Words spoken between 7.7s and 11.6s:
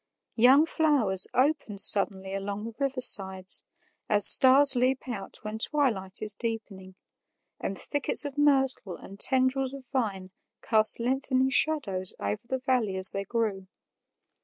thickets of myrtle and tendrils of vine cast lengthening